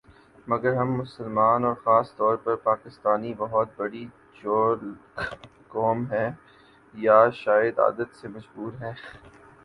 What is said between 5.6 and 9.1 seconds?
قوم ہیں، یا شاید عادت سے مجبور ہیں